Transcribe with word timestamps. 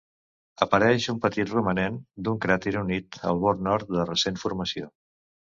Apareix 0.65 1.03
un 1.11 1.19
petit 1.25 1.51
romanent 1.55 1.99
d'un 2.29 2.39
cràter 2.47 2.73
unit 2.81 3.21
al 3.33 3.43
bord 3.45 3.63
nord 3.69 3.95
de 3.99 4.09
recent 4.13 4.43
formació. 4.47 4.91